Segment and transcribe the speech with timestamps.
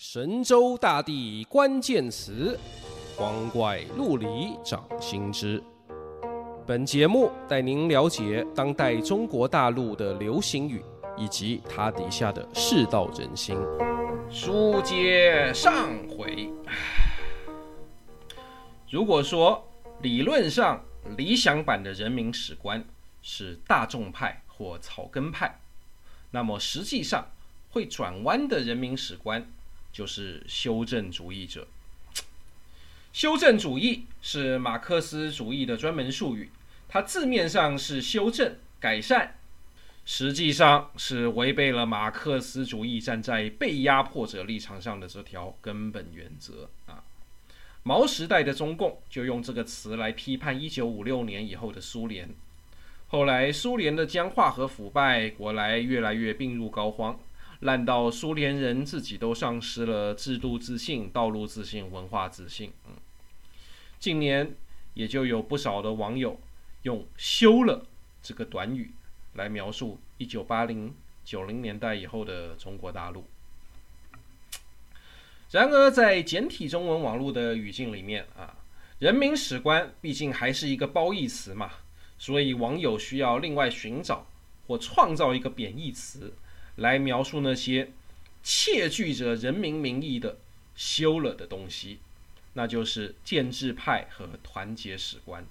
[0.00, 2.56] 神州大地关键词，
[3.16, 5.60] 光怪陆离掌心之。
[6.64, 10.84] 本节目带您了解当代中国大陆的流行语，
[11.16, 13.58] 以及它底下的世道人心。
[14.30, 16.48] 书接上回，
[18.88, 19.66] 如果说
[20.00, 20.80] 理论上
[21.16, 22.84] 理想版的人民史观
[23.20, 25.58] 是大众派或草根派，
[26.30, 27.26] 那么实际上
[27.70, 29.44] 会转弯的人民史观，
[29.92, 31.66] 就是修正主义者。
[33.12, 36.50] 修正主义是马克思主义的专门术语，
[36.88, 39.36] 它字面上是修正、改善，
[40.04, 47.02] 实际上是违背了马克思主义站在被压迫者立场上的这条根本原则啊。
[47.82, 52.28] 毛时代的中共就用这个词来批判一九五六年以后的苏联，
[53.08, 57.16] 后来苏联的僵化和腐败，国来越来越病入膏肓。
[57.60, 62.72] 烂到苏联人自己都丧失了制度自信、道路自信、文化自信。
[62.86, 62.92] 嗯，
[63.98, 64.54] 近年
[64.94, 66.38] 也就有不少的网友
[66.82, 67.86] 用“修了”
[68.22, 68.92] 这个短语
[69.34, 73.24] 来描述一九八零、九零年代以后的中国大陆。
[75.50, 78.54] 然而，在简体中文网络的语境里面啊，
[78.98, 81.70] 人民史观毕竟还是一个褒义词嘛，
[82.18, 84.26] 所以网友需要另外寻找
[84.66, 86.32] 或创造一个贬义词。
[86.78, 87.90] 来描述那些
[88.42, 90.38] 窃据着人民名义的
[90.74, 91.98] 修了的东西，
[92.54, 95.44] 那就是建制派和团结史观。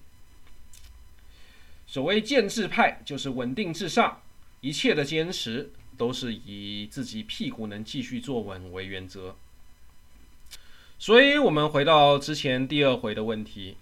[1.86, 4.22] 所谓建制派，就是稳定至上，
[4.62, 9.36] 一切的坚持都是以自己屁股能继续坐稳为原则。
[11.00, 13.78] 所以，我们回到之前第二回的问题：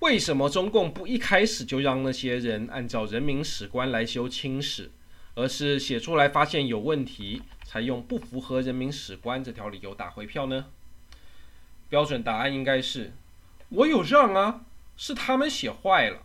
[0.00, 4.90] 为什么中共不一开始就让那些人按照人民史观来修清史？
[5.34, 10.66] 而是写出来发现有问题，才用不符合人民史观这条理由打回票呢？
[11.88, 13.12] 标准答案应该是：
[13.68, 14.62] 我有让啊，
[14.96, 16.22] 是他们写坏了。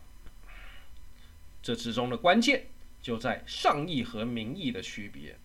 [1.64, 2.68] 这之中的关键
[3.02, 5.38] 就在上意和民意的区别。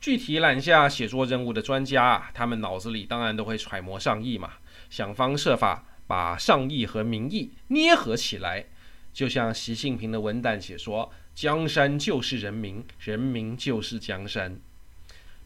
[0.00, 4.54] 具体揽下写作任务的专家，他们脑子里当然都会揣摩上意嘛，
[4.90, 8.66] 想方设法把上意和民意捏合起来。
[9.14, 11.10] 就像习近平的文胆写说。
[11.34, 14.56] 江山就是人民，人民就是江山。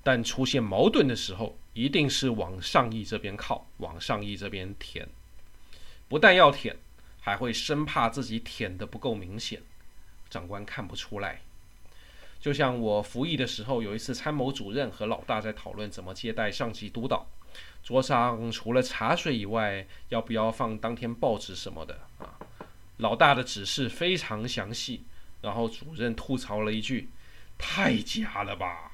[0.02, 5.08] 但出现矛盾的时候，一定是往上意这边靠，往上意这边舔。
[6.06, 6.76] 不但要舔，
[7.22, 9.62] 还会生怕自己舔得不够明显，
[10.28, 11.40] 长官看不出来。
[12.38, 17.26] 就像我服役的时候，有一次参谋主任和老大在讨论怎么接待上级督导，
[17.82, 22.36] 桌上除了茶水以外，要不要放当天报纸什么的啊？
[22.98, 25.02] 老大的指示非常详细。
[25.40, 27.10] 然后主任吐槽了一句
[27.56, 28.90] ：“太假了吧！”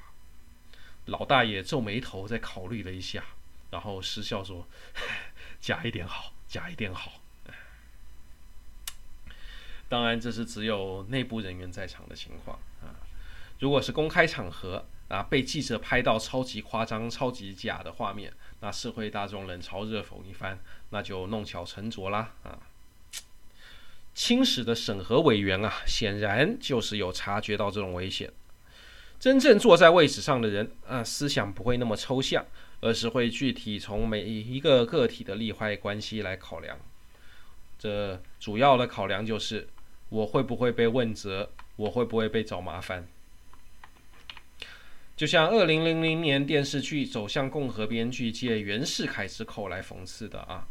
[1.07, 3.23] 老大也皱眉头，再考虑了一下，
[3.71, 4.67] 然后失笑说
[5.59, 7.13] ：“假一点好，假一点好。”
[9.89, 12.93] 当然，这是只有内部人员在场的情况啊。
[13.57, 20.59] 如果是公开场合啊，被记者拍到超级夸张、超级假的画面，那社会大众冷嘲热讽一番，
[20.91, 22.59] 那就弄巧成拙啦啊。
[24.15, 28.31] 清史的审核委员啊，显然就是有察觉到这种危险。
[29.19, 32.45] 真正坐在位置上的人啊，思想不会那么抽象，
[32.79, 36.79] 而是会具体从每一个个体的利害关系来考量。
[37.77, 39.67] 这主要的考量就是：
[40.07, 41.51] 我会不会被问责？
[41.75, 43.05] 我会不会被找麻烦？
[45.17, 50.65] 就像二零零零年电视剧《走向共和》编剧借袁世凯之口来讽刺的啊，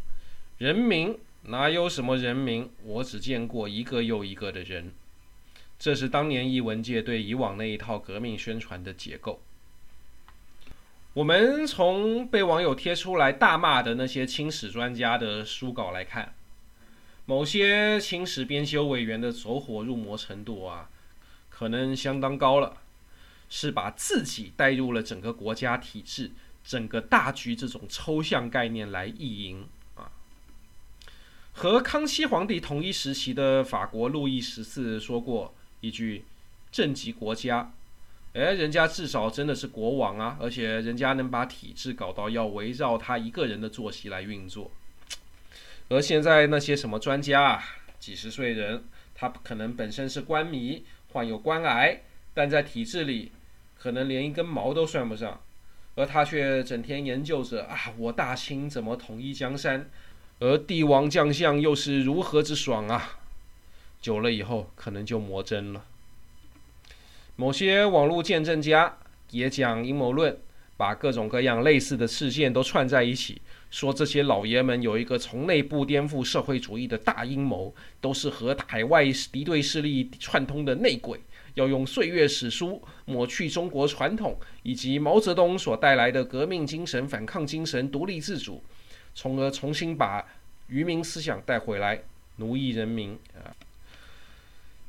[0.57, 1.15] 人民。
[1.47, 2.71] 哪有什么人民？
[2.83, 4.93] 我只见过一个又一个的人。
[5.79, 9.43] 这是当年艺文界对以往那一套革命宣传的解构。
[11.13, 16.35] 我们从被网友贴出来大骂的那些清史专家的书稿来看，
[17.27, 20.89] 某些清史编修委员的走火入魔程度啊，
[21.51, 22.79] 可能相当高了，
[23.51, 26.31] 是把自己带入了整个国家体制、
[26.65, 29.67] 整个大局这种抽象概念来意淫。
[31.57, 36.25] 和康熙皇帝同一时期的法国路易十四说过一句
[36.73, 37.73] ：“政及国家。”
[38.35, 44.69] 哎，人家至少真的是国王啊，而且人家能把体制搞到要围绕他一个人的作息来运作。
[45.89, 47.65] 而现在那些什么专家啊，
[48.01, 48.83] 几十岁人，
[49.15, 52.01] 他可能本身是官迷，患有官癌，
[52.35, 53.31] 但在体制里
[53.79, 55.41] 可能连一根毛都算不上，
[55.95, 59.89] 而他却整天研究着啊，我大清怎么统一江山。
[60.41, 63.21] 而帝王将相又是如何之爽啊！
[64.01, 65.85] 久了以后，可能就魔怔了。
[67.37, 68.99] 某些网络见证家
[69.31, 70.37] 也讲阴谋论，
[70.77, 73.41] 把各种各样类似的事件都串在一起，
[73.71, 81.21] 说这些老爷们有一个从内部颠覆社会主义的大阴谋，都是和海外敌对势力串通的内鬼，
[81.55, 88.63] 要用岁月史书抹去中国传统以及毛泽东所带来的革命精神、反抗精神、独立自主，
[89.15, 90.25] 从而重新把
[90.69, 92.03] 愚民思想带回来，
[92.37, 93.55] 奴役人民啊。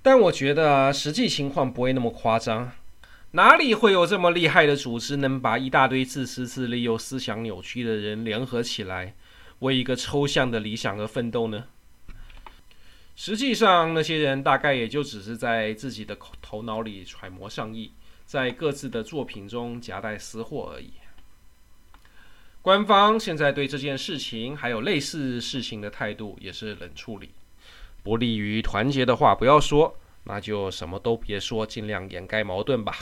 [0.02, 2.72] 但我觉得，实际情况不会那么夸张。
[3.32, 9.14] 哪里会有这么厉害的组织，能把一大堆自私自利又思想扭曲的人联合起来，
[9.60, 11.66] 为一个抽象的理想而奋斗呢？
[13.18, 17.92] 实际上，那些人大概也就只是在自己的头脑里揣摩上意，
[18.26, 20.92] 在各自的作品中夹带私货而已。
[22.66, 27.30] 官方现在对这件事情还有类似事情的态度也是冷处理。
[28.02, 32.96] 不利于团结的话不要说，那就什么都别说，尽量掩盖矛盾吧。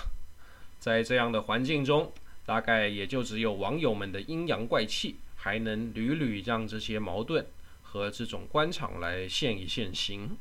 [0.79, 2.11] 在这样的环境中，
[2.45, 7.45] 大概也就只有网友们的阴阳怪气，还能屡屡让这些矛盾
[7.81, 10.35] 和这种官场来现一现形。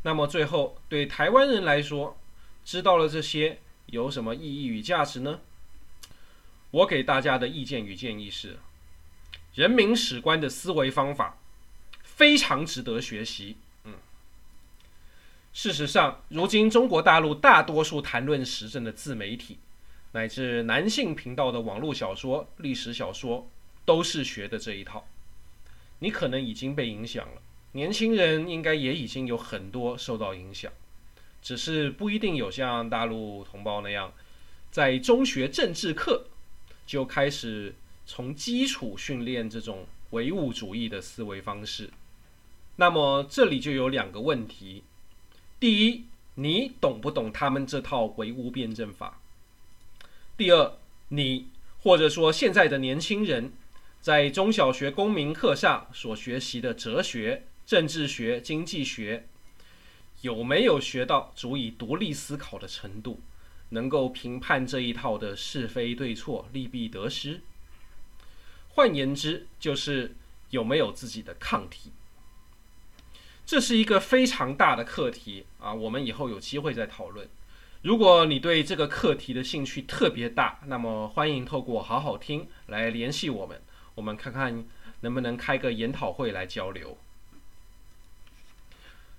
[0.00, 2.16] 那么最后，对台湾人来说，
[2.64, 5.40] 知道了这些有什么意义与价值呢？
[6.70, 8.58] 我给大家的意见与建议是：
[9.54, 11.36] 人民史观的思维方法。
[12.20, 13.56] 非常值得学习。
[13.84, 13.94] 嗯，
[15.54, 19.56] 事实上，如今中国大陆大多数谈论时政的自媒体，
[20.12, 23.48] 乃至男性频道的网络小说、历史小说，
[23.86, 25.08] 都是学的这一套。
[26.00, 27.40] 你可能已经被影响了，
[27.72, 30.70] 年轻人应该也已经有很多受到影响，
[31.40, 34.12] 只是不一定有像大陆同胞那样，
[34.70, 36.26] 在中学政治课
[36.90, 37.72] 就开始
[38.04, 41.88] 从基础训练这种唯物主义的思维方式。
[42.74, 44.82] 那么这里就有两个问题：
[45.60, 49.20] 第一，你懂不懂他们这套唯物辩证法？
[50.36, 50.72] 第二，
[51.10, 51.46] 你
[51.80, 53.52] 或者说现在的年轻人，
[54.00, 59.28] 在中小学公民课上所学习的哲学、政治学、经济学，
[60.22, 63.20] 有没有学到足以独立思考的程度，
[63.70, 67.40] 能够评判这一套的是非对错、利弊得失？
[68.68, 70.14] 换言之，就是
[70.50, 71.90] 有没有自己的抗体？
[73.44, 77.28] 这是一个非常大的课题啊，我们以后有机会再讨论。
[77.82, 83.60] 如果你对这个课题的兴趣特别大，那么欢迎透过好好听来联系我们，
[83.94, 84.64] 我们看看
[85.00, 86.96] 能不能开个研讨会来交流。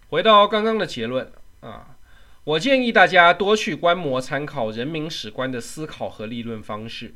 [0.09, 1.31] 回到刚刚的结论
[1.61, 1.97] 啊，
[2.43, 7.13] 我建议大家多去观摩参考人民史观的思考和立论方式。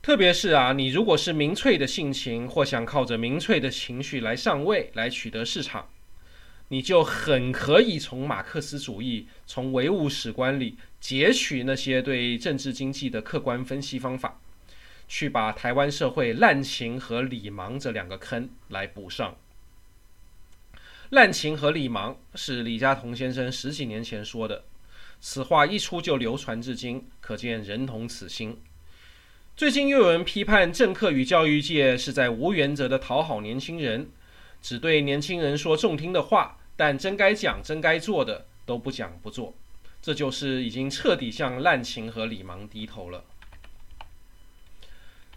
[0.00, 5.90] 特别是啊，你如果是民粹的性情，或想靠着民粹的情绪来上位、来取得市场。
[6.68, 14.40] 你就很可以从马克思主义、从唯物史观里截取那些对政治经济的客观分析方法，
[15.06, 19.36] 去把台湾社会滥情和理盲这两个坑来补上。
[21.10, 24.64] 滥情和理盲是李嘉彤先生十几年前说的，
[25.20, 28.60] 此话一出就流传至今，可见人同此心。
[29.56, 34.10] 最近又有人批判政客与教育界是在无原则的讨好年轻人。
[34.60, 39.54] 只对年轻人说中听的话，但真该讲、真该做的都不讲不做，
[40.02, 43.22] 这就是已经彻底向滥情和理盲低头了。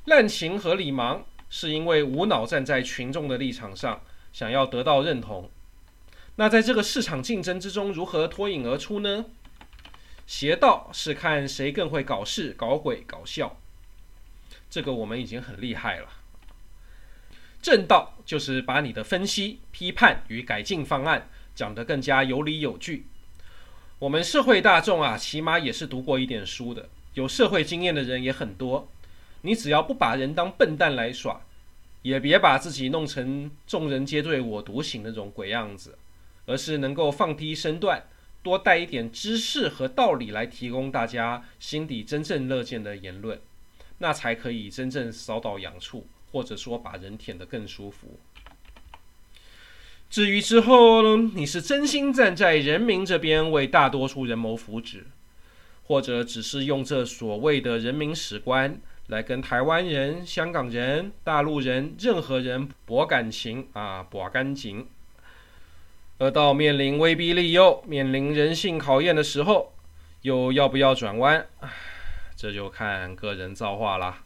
[0.06, 4.02] 滥情和理盲是因为无脑站在群众的立场上，
[4.34, 5.48] 想要得到认同。
[6.40, 9.26] 那在这个市场竞争之中，如何脱颖而出呢？
[10.26, 13.58] 邪道是看谁更会搞事、搞鬼、搞笑，
[14.70, 16.08] 这个我们已经很厉害了。
[17.62, 23.06] 正道就是把你的分析、批判与改进方案讲得更加有理有据。
[24.00, 28.88] 我们社会大众啊，起码也是读过一点书的，有社会经验的人也很多。
[29.42, 31.42] 你只要不把人当笨蛋来耍，
[32.04, 35.98] 也别把自己弄成众人皆醉我独醒那种鬼样子，
[36.50, 38.04] 而是能够放低身段，
[38.44, 43.40] 多带一点知识和道理来提供大家心底真正乐见的言论，
[44.00, 46.06] 那才可以真正扫倒阳处。
[46.32, 48.20] 或者说把人舔得更舒服。
[50.12, 55.06] 至于之后呢你是真心站在人民这边为大多数人谋福祉，
[55.86, 64.86] 或者只是用这所谓的人民史观来跟台湾人、香港人、大陆人任何人博感情啊，博干净。
[66.20, 69.72] 而到面临威逼利诱、面临人性考验的时候，
[70.22, 71.48] 又要不要转弯？
[72.36, 74.18] 这就看个人造化了。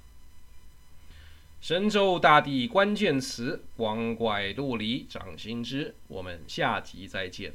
[1.62, 5.96] 神州大地关键词，光怪陆离，掌心之。
[6.08, 7.54] 我们下集再见。